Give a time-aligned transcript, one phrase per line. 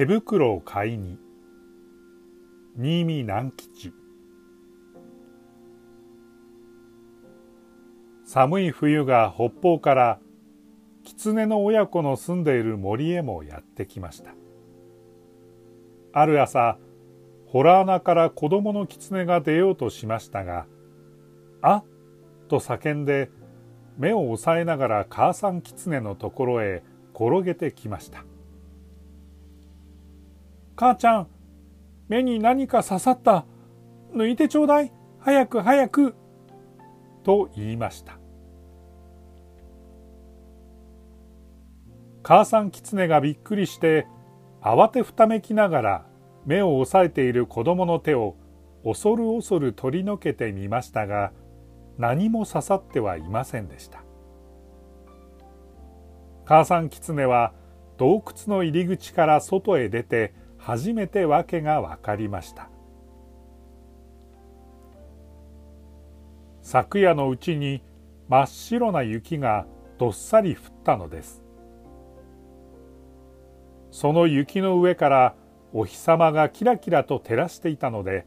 [0.00, 1.18] 手袋を買いに。
[2.74, 3.92] 新見南吉。
[8.24, 10.18] 寒い冬が北方から
[11.04, 14.32] 狐の親子の住んでいる森へもやってきました。
[16.14, 16.78] ある朝
[17.44, 20.64] ホラー穴から子供の狐が出ようとしましたが
[21.60, 21.84] 「あっ!」
[22.48, 23.30] と叫んで
[23.98, 26.82] 目を押さえながら母さん狐のところへ
[27.14, 28.24] 転げてきました
[30.80, 31.26] 「母ちゃん
[32.08, 33.44] 目に何か刺さった
[34.14, 34.90] 抜いてちょうだい。
[35.18, 36.14] 早く早く」
[37.22, 38.18] と言いました。
[42.22, 44.06] 母さん狐がびっくりして
[44.62, 46.06] 慌てふためきながら
[46.46, 48.36] 目を押さえている子供の手を
[48.82, 51.32] 恐る恐る取り除けてみましたが
[51.98, 54.02] 何も刺さってはいませんでした。
[56.46, 57.52] 母さん狐は
[57.98, 62.68] 洞窟の入り口から外へ出て初めて訳が分かりました。
[66.60, 67.82] 昨夜のうちに
[68.28, 69.66] 真っ白な雪が
[69.98, 71.42] どっさり降ったのです。
[73.90, 75.34] その雪の上から
[75.72, 78.26] お日様がキラキラと照らしていたので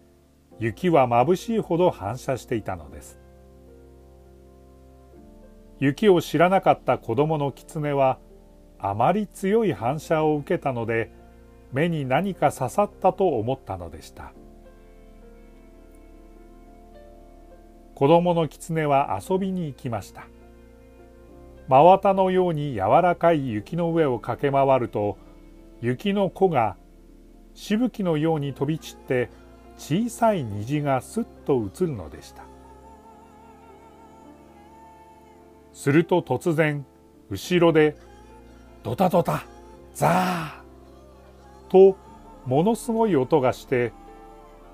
[0.60, 3.20] 雪は眩しいほど反射していたのです。
[5.80, 8.18] 雪を知らなかった子供の狐は
[8.80, 11.12] あまり強い反射を受けたので
[11.74, 14.32] 目に何か刺さったと思ったのでした。
[17.96, 20.28] 子供の狐は遊びに行きました。
[21.68, 25.18] 真綿のように柔らかい雪の上を駆け回ると
[25.82, 26.76] 雪の子が
[27.54, 29.30] しぶきのように飛び散って
[29.78, 32.44] 小さい虹がすっと映るのでした。
[35.74, 36.86] すると突然
[37.30, 37.96] 後ろで
[38.84, 39.44] ドタドタ
[39.94, 40.63] ザー
[41.74, 41.98] と
[42.46, 43.92] ものすごい音がして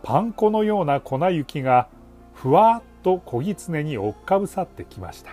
[0.04, 1.88] パン粉のような粉雪が
[2.34, 5.32] ふわっと小狐に追っかぶさってきました。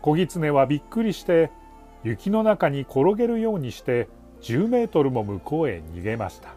[0.00, 1.50] 小狐はびっくりして
[2.02, 4.08] 雪の中に転げるようにして
[4.40, 6.50] 10メートルも向こうへ逃げました。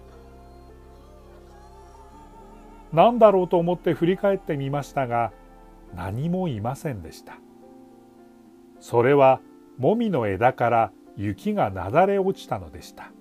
[2.92, 5.34] 何だろうと思って振り返ってみましたが
[5.94, 7.38] 何もいませんでした。
[8.80, 9.42] それは
[9.78, 13.12] もみの枝から雪がなだれ落ちたのでした。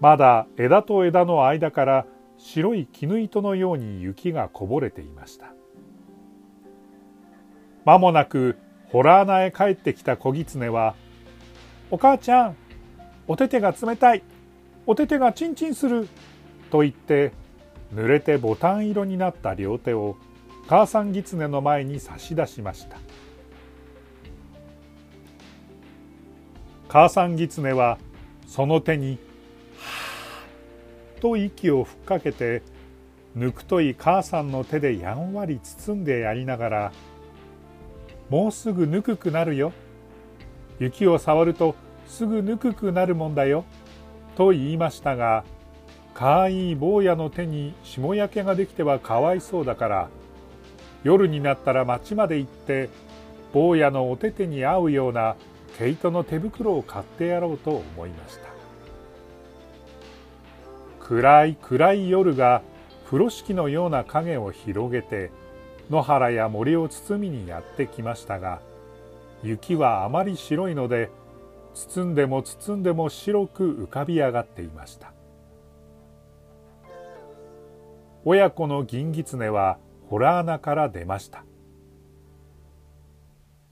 [0.00, 2.06] まだ枝と枝の間から
[2.36, 5.54] 白い絹糸のように雪がこぼれていました。
[7.84, 10.94] まもなくホラー穴へ帰ってきた小狐は
[11.90, 12.56] 「お母ちゃん
[13.28, 14.22] お手手が冷たい
[14.86, 16.08] お手手がチンチンする」
[16.70, 17.32] と言って
[17.94, 20.16] 濡れてボタン色になった両手を
[20.66, 22.96] 母さん狐の前に差し出しました。
[26.88, 27.98] 母さん狐は
[28.46, 29.18] その手に
[31.24, 32.60] 「」と息を吹っかけて
[33.34, 36.92] ぬくとい母さんの手でやんわり包んでやりながら
[38.28, 39.72] 「もうすぐぬくくなるよ。
[40.78, 41.76] 雪を触ると
[42.06, 43.64] すぐぬくくなるもんだよ」
[44.36, 45.44] と言いましたが
[46.12, 50.08] かわいい坊やの手に霜焼けができてはかわいそうだから
[51.04, 52.90] 夜になったら町まで行って
[53.54, 55.36] 坊やのお手手に合うような
[55.78, 58.53] 毛糸の手袋を買ってやろうと思いました。
[61.04, 62.62] 暗い暗い夜が
[63.04, 65.30] 風呂敷のような影を広げて
[65.90, 68.60] 野原や森を包みにやってきましたが
[69.42, 71.10] 雪はあまり白いので
[71.74, 75.12] 包んでも包んでも白く浮かび上がっていました。
[78.24, 79.78] 親子の銀狐は
[80.08, 81.44] ホラー穴から出ました。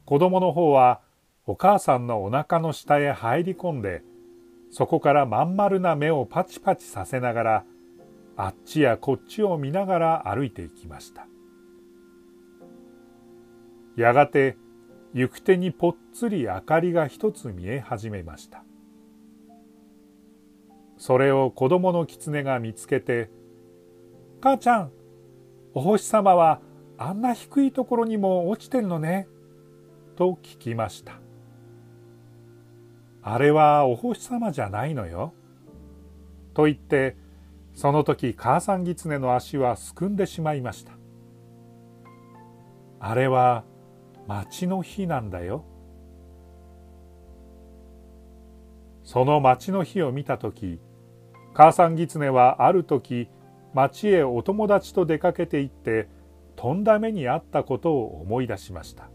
[0.04, 1.00] 子供の方は
[1.46, 4.02] お母さんのお腹の下へ入り込んで
[4.72, 7.64] そこからまん丸な目をパチパチさせながら
[8.36, 11.26] あっちやこっちを見ながら歩いていきました。
[13.94, 14.56] やがて
[15.12, 18.64] 行く手にぽっつり明かりが一つ見え始めました。
[20.96, 23.30] それを子供の狐が見つけて
[24.40, 24.92] 「母ちゃん
[25.74, 26.62] お星様は
[26.96, 29.28] あんな低いところにも落ちてるのね」
[30.16, 31.21] と聞きました。
[33.22, 35.32] あれはお星様じゃないのよ。
[36.54, 37.16] と言って
[37.72, 40.92] その時母さん狐の足はすくんでしまいました。
[43.00, 43.64] あれは
[44.26, 45.64] 町の日なんだよ。
[49.04, 50.80] その町の日を見た時
[51.54, 53.28] 母さん狐はある時
[53.74, 56.08] 町へお友達と出かけて行って
[56.56, 59.11] とんだ目にあったことを思い出しました。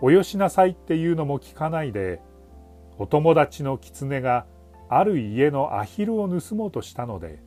[0.00, 2.20] およしなさいっていうのも聞かないで
[2.98, 4.46] お友達の狐が
[4.88, 7.42] ある家のアヒルを盗もうとしたので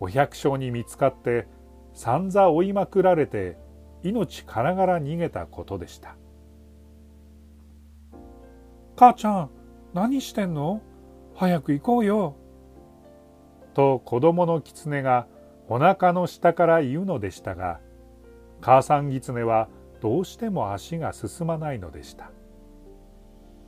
[0.00, 1.46] お百姓に見つかって
[1.92, 3.56] 散々追いまくられて
[4.02, 6.16] 命からがら逃げたことでした
[8.96, 9.50] 母ちゃん
[9.92, 10.82] 何してんの？
[11.36, 12.36] 早く行こうよ。
[13.74, 15.26] と子供の狐が
[15.68, 17.80] お腹の下から言うのでしたが
[18.60, 19.68] 母さん狐は
[20.04, 22.30] どうしても足が進まないのでした。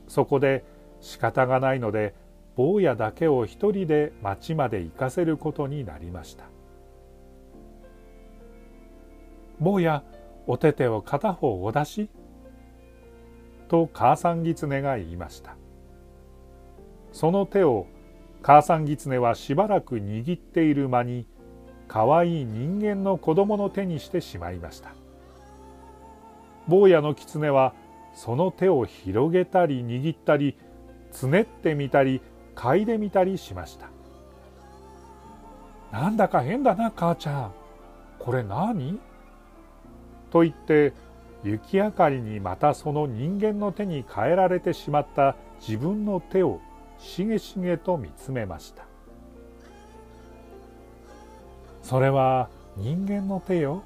[0.07, 0.63] そこで
[1.01, 2.13] 仕方がないので
[2.55, 6.45] 坊やだけを一人で町まで行かせることになりました。
[9.59, 10.03] 坊や
[10.45, 12.09] お手手を片方お出し
[13.67, 15.55] と母さん狐が言いました。
[17.13, 17.87] その手を
[18.43, 21.25] 母さん狐はしばらく握っている間に
[21.87, 24.93] かわいい人間の子供の手にしてしまいました。
[26.67, 27.73] 坊やの狐は
[28.13, 30.57] その手を広げたり握ったり
[31.11, 32.21] つねってみたり
[32.55, 33.87] 嗅いでみたりしました。
[35.91, 37.51] なんだか変だな母ちゃん。
[38.19, 38.99] これ何？
[40.31, 40.93] と言って
[41.43, 46.59] 雪明かりにまたその人間の手に変えられてしまった自分の手を
[46.99, 48.83] しげしげと見つめました。
[51.83, 53.83] それは人間の手よ。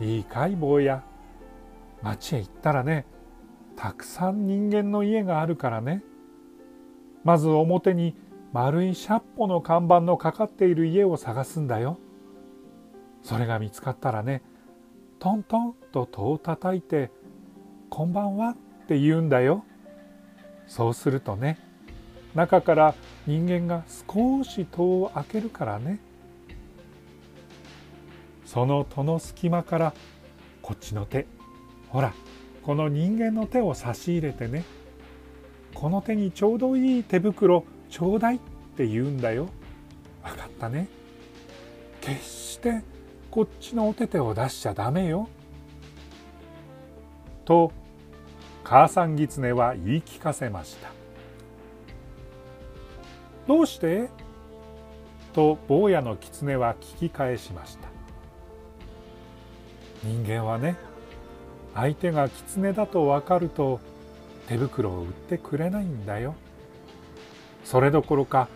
[0.00, 1.04] いいかい坊や。
[2.02, 3.06] 町へ行ったらね
[3.76, 6.02] たくさん人間の家があるからね。
[7.24, 8.16] まず表に
[8.52, 11.98] 丸いシャッポの看板のかかっている家を探すんだよ。
[13.22, 14.42] それが見つかったらね
[15.18, 17.10] トントンと戸を叩いて
[17.90, 18.50] 「こんばんは」
[18.84, 19.64] って言うんだよ。
[20.66, 21.58] そうするとね
[22.34, 22.94] 中から
[23.26, 25.98] 人間が少し戸を開けるからね。
[28.44, 29.94] その戸の隙間から
[30.62, 31.26] こっちの手
[31.90, 32.12] ほら
[32.62, 34.64] この人間の手を差し入れてね
[35.74, 38.38] この手にちょうどいい手袋ちょうだいっ
[38.76, 39.48] て言うんだよ。
[40.22, 40.88] 分かったね。
[42.00, 42.82] 決して
[43.30, 45.28] こっちのお手手を出しちゃダメよ。
[47.44, 47.72] と
[48.64, 50.90] 母さん狐は言い聞かせました。
[53.46, 54.10] どうして？
[55.32, 57.88] と坊やの狐は聞き返しました。
[60.04, 60.76] 人間はね
[61.78, 63.78] 相手が狐だと分かると
[64.48, 66.34] 手袋を売ってくれないんだよ。
[67.64, 68.48] それどころか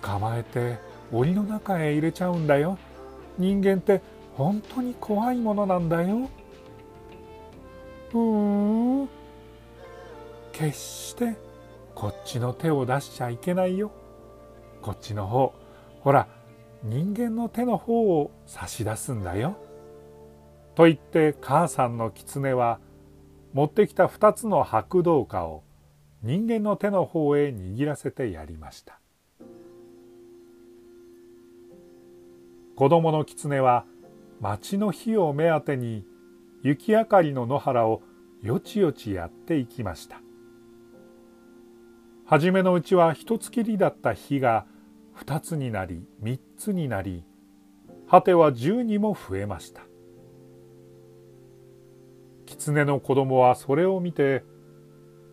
[0.00, 0.78] 捕まえて
[1.10, 2.78] 檻の中へ入れちゃうんだよ。
[3.36, 4.00] 人間って
[4.36, 6.28] 本当に怖いものなんだよ。
[8.12, 9.08] ふーん。
[10.52, 11.34] 決して
[11.96, 13.90] こっちの手を出しちゃいけないよ。
[14.82, 15.52] こっちの方、
[16.00, 16.28] ほら、
[16.84, 19.56] 人間の手の方を差し出すんだよ。
[20.74, 22.80] と言って母さんの狐は
[23.52, 25.62] 持ってきた2つの白銅貨を
[26.22, 28.98] 人間の手の方へ握らせてやりました。
[32.76, 33.84] 子供の狐は
[34.40, 36.06] 町の火を目当てに
[36.62, 38.02] 雪明かりの野原を
[38.42, 40.20] よちよちやっていきました。
[42.24, 44.64] 初めのうちは一つきりだった火が
[45.12, 47.24] 二つになり三つになり
[48.08, 49.82] 果ては十にも増えました。
[52.52, 54.44] 狐の子供はそれを見て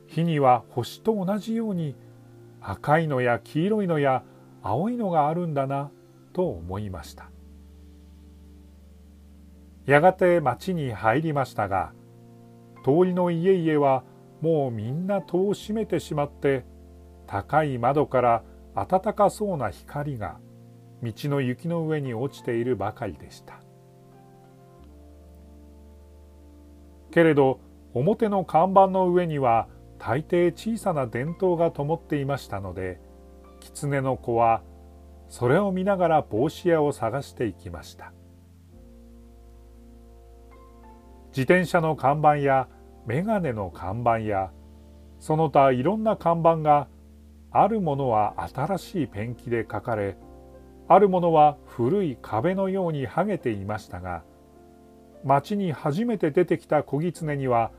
[0.07, 1.95] 火には星と同じように
[2.61, 4.23] 赤いのや黄色いのや
[4.61, 5.91] 青いのがあるんだな
[6.33, 7.29] と思いました。
[9.85, 11.93] やがて町に入りましたが
[12.83, 14.03] 通りの家々は
[14.41, 16.63] もうみんな戸を閉めてしまって
[17.27, 18.43] 高い窓から
[18.75, 20.37] 暖かそうな光が
[21.01, 23.61] 道の雪の上に落ちているばかりでした。
[27.11, 27.59] けれど
[27.93, 32.99] 表の看板の上には大抵小さな電灯が灯っていましたので
[33.59, 34.61] 狐の子は
[35.27, 38.13] それを見ながら帽子屋を探していきました。
[41.29, 42.67] 自転車の看板や
[43.05, 44.51] 眼鏡の看板や
[45.19, 46.87] その他いろんな看板が
[47.51, 50.17] あるものは新しいペンキで書かれ
[50.87, 54.23] あるものは古い壁のように剥げていましたが
[55.23, 57.71] 町に初めて出てきた小狐には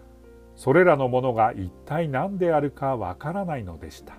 [0.56, 4.14] それらのものが一体何であるかわからないのでした。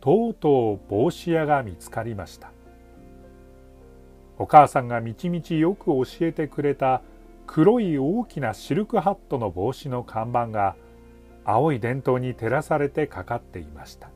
[0.00, 2.52] とうとう帽子屋が見つかりました。
[4.38, 7.02] お母さんがみちみちよく教えてくれた
[7.46, 10.76] 黒い大きなシルクハットの帽子の看板が
[11.44, 14.10] 青い電灯に照らされてかかっていました。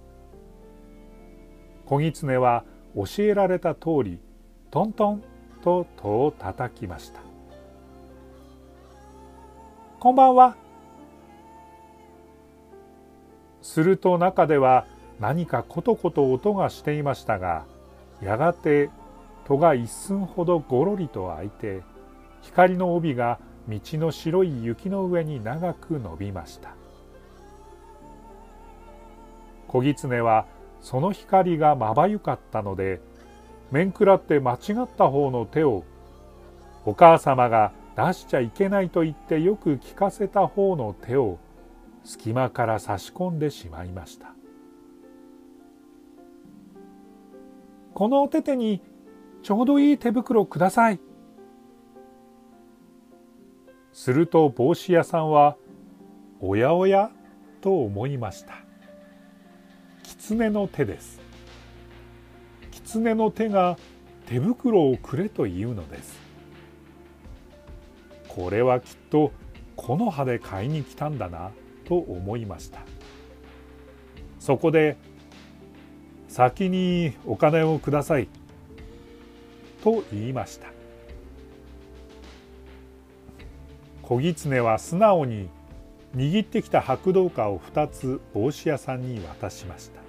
[1.86, 4.20] 小狐は教えられた通り
[4.70, 5.22] トントン
[5.62, 7.20] と戸を叩きました。
[9.98, 10.56] こんばんは。
[13.62, 14.84] すると中では
[15.20, 17.64] 何かコトコト音がしていましたが
[18.22, 18.90] やがて
[19.46, 21.82] 戸が一寸ほどごろりと開いて
[22.42, 26.74] 光の帯が道の白い雪の上に長く伸びました。
[29.66, 30.46] 小狐は
[30.80, 33.00] その光がまばゆかったので
[33.70, 35.84] 面食らって間違った方の手を
[36.84, 41.38] お母様が出しちゃいけないと言ってよく聞かせた方の手を
[42.04, 44.32] 隙間から差し込んでしまいました。
[47.92, 48.80] このお手手に
[49.42, 51.00] ちょうどいい手袋ください。
[53.92, 55.56] すると帽子屋さんは
[56.40, 57.10] おやおや
[57.60, 58.54] と思いました。
[60.04, 61.27] 狐の手です。
[62.90, 63.76] 狐の手が
[64.26, 66.18] 手袋をくれというのです。
[68.28, 69.30] これはきっと
[69.76, 71.50] 木の葉で買いに来たんだな
[71.84, 72.80] と思いました。
[74.40, 74.96] そこで
[76.28, 78.28] 「先にお金をください」
[79.84, 80.68] と言いました。
[84.00, 85.50] 小狐は素直に
[86.16, 90.07] 握ってきた白銅貨を2つ帽子屋さんに渡しました。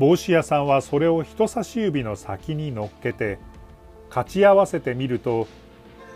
[0.00, 3.38] 帽子屋さんはそれを人差し指の先に乗っけて
[4.08, 5.46] かち合わせてみると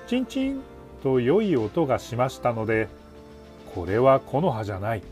[0.07, 0.63] チンチン
[1.03, 2.89] と良い音がしましたので
[3.75, 5.03] これは木の葉じゃない。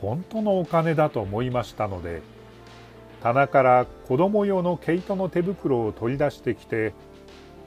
[0.00, 2.22] 本当のお金だと思いましたので
[3.22, 6.94] 棚から子供用の毛糸の手袋を取り出してきて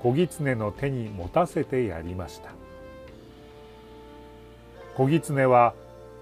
[0.03, 2.49] 小狐の手に持たせてやりました。
[4.95, 5.73] 小狐は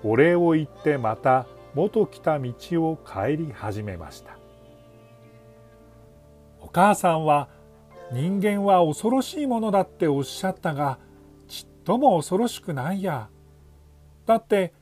[0.04, 4.38] お礼を言ってまた元来た道を帰り始めました。
[6.62, 7.50] お母さんは
[8.12, 11.00] 人間は恐ろしいものだっておっしゃったが
[11.48, 13.30] ちっとも恐ろしくないや。
[14.26, 14.74] だって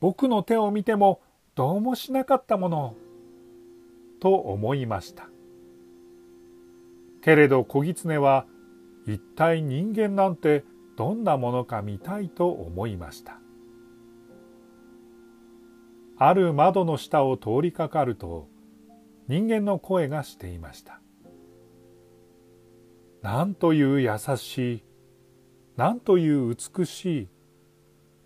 [0.00, 1.22] 僕の手を見ても
[1.54, 2.94] どうもしなかったもの。
[4.20, 5.28] と思いました。
[7.22, 8.46] けれど小狐は
[9.06, 10.64] 一体人間なんて
[10.96, 13.38] どんなものか見たいと思いました。
[16.16, 18.48] ある窓の下を通りかかると
[19.28, 21.00] 人間の声がしていました
[23.22, 24.84] なんという優しい
[25.76, 27.28] なんという美しい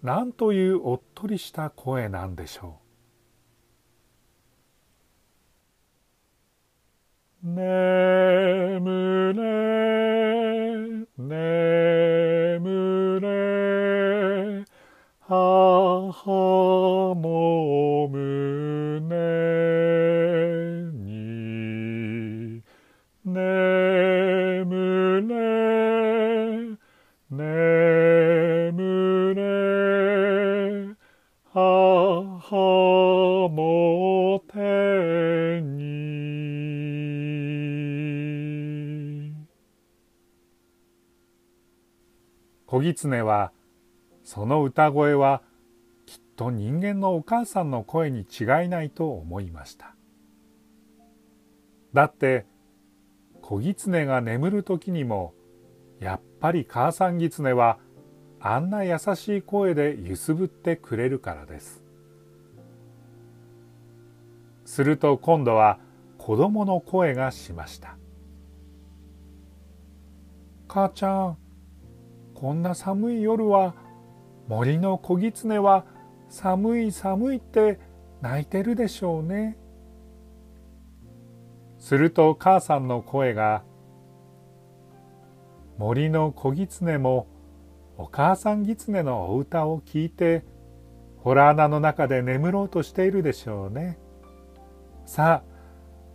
[0.03, 2.89] なんというおっとりした声なんでしょう。
[7.43, 14.65] 眠れ眠れ
[15.21, 16.13] 母
[42.95, 43.53] 狐は
[44.25, 45.43] その歌声は
[46.07, 49.95] きっと人間のお母さんの声に違いないと思いました。
[51.93, 52.47] だって
[53.43, 55.35] 小狐が眠る時にも
[56.01, 57.79] やっぱり母さん狐は
[58.41, 61.83] あんな優しい声で揺すぶってくれるからです。
[64.65, 65.79] すると今度は
[66.19, 67.97] 子供の声がしました。
[70.69, 71.39] 母ちゃん
[72.41, 73.75] こんな寒い夜は
[74.47, 75.85] 森の小狐は
[76.29, 77.81] 寒い寒いって
[78.21, 79.59] 泣いてるでしょうね。
[81.81, 83.65] すると母さんの声が
[85.79, 87.27] 「森の小狐も
[87.97, 90.45] お母さん狐のお歌を聞いて
[91.19, 93.99] ホラー穴の中で眠ろうとしているでしょうね。
[95.07, 95.45] さあ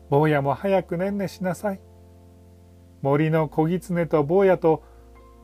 [0.09, 1.81] 坊やも早くねんねしなさい。
[3.01, 4.83] 森の小狐と坊やと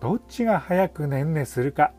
[0.02, 1.94] どっちが早くねんねするか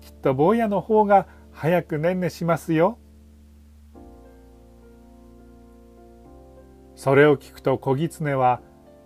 [0.00, 2.98] きっと坊やの方が早くねんねしますよ。
[7.02, 8.60] それを聞くと小狐は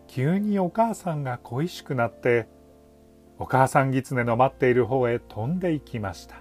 [0.06, 2.46] 急にお母さんが恋しくなって
[3.38, 6.36] お母さん狐の待っている方へ飛んでいきました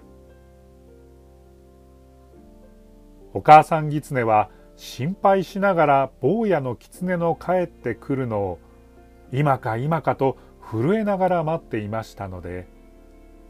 [3.34, 8.60] お母さん狐は心配しながら坊やの狐の帰ってくるのを
[9.32, 10.38] 今か今かと
[10.70, 12.68] 震えながら待っていましたので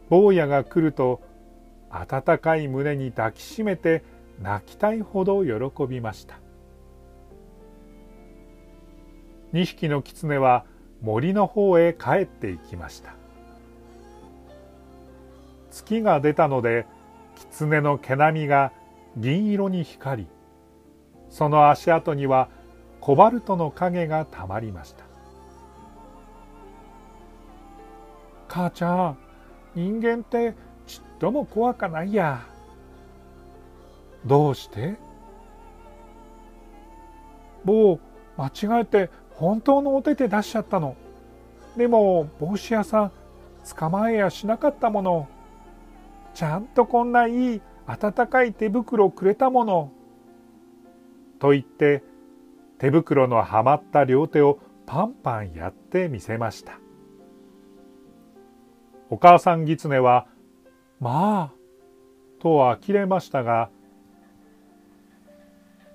[0.08, 1.20] 坊やが来ると
[1.90, 4.04] 温かい胸に抱きしめて
[4.40, 6.38] 泣きたいほど喜びました。
[9.52, 10.66] 2匹の狐は
[11.00, 13.14] 森の方へ帰っていきました。
[15.70, 16.86] 月が出たので
[17.36, 18.72] 狐の毛並みが
[19.16, 20.28] 銀色に光り
[21.30, 22.48] その足跡には
[23.00, 25.05] コバルトの影がたまりました。
[28.56, 29.18] 母ちゃん
[29.74, 30.54] 人間って
[30.86, 32.40] ちっとも怖かないや。
[34.24, 34.96] どうして？
[37.66, 38.00] 某
[38.38, 40.96] 間違えて本当のお手手出しちゃったの。
[41.76, 43.12] でも帽子屋さん
[43.76, 45.28] 捕まえやしなかったもの。
[46.32, 49.92] ちゃんとこんないい温かい手袋をくれたもの。
[51.40, 52.02] と言って
[52.78, 56.78] 手袋のはまった両手をパンパンやってみせました。
[59.10, 60.26] お母さん狐は
[61.00, 61.56] 「まあ」
[62.40, 63.70] と呆れましたが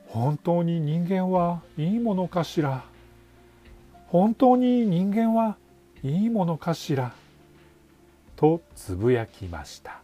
[0.08, 2.84] 本当に人間はいいものかしら？
[4.08, 5.58] 本当に人間は
[6.04, 7.14] いいものかしら？
[8.36, 10.02] とつぶやきました。